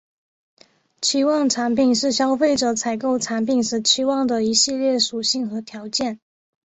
[0.99, 6.19] 期望产品是消费者采购产品时期望的一系列属性和条件。